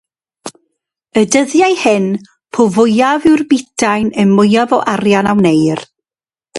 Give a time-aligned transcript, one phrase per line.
[1.21, 2.09] Y dyddiau hyn,
[2.55, 5.89] po fwyaf yw'r butain y mwyaf o arian a wneir.